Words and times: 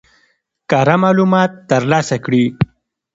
کره 0.71 0.95
معلومات 1.03 1.51
ترلاسه 1.69 2.17
کړي. 2.25 2.43